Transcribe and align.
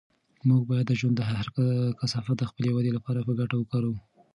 موږ 0.47 0.61
باید 0.69 0.85
د 0.89 0.93
ژوند 0.99 1.17
هر 1.29 1.47
کثافت 1.99 2.35
د 2.39 2.43
خپلې 2.49 2.69
ودې 2.71 2.91
لپاره 2.97 3.19
په 3.27 3.31
ګټه 3.39 3.55
وکاروو. 3.57 3.97